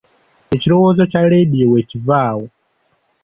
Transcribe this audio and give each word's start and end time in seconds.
Ekirowoozo 0.55 1.03
kya 1.11 1.21
leediyo 1.31 1.65
we 1.71 1.79
kiva 1.89 2.15
awo. 2.29 2.45